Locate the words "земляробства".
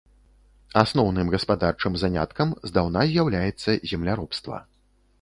3.95-4.57